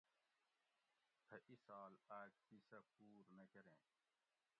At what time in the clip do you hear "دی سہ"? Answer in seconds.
2.49-2.79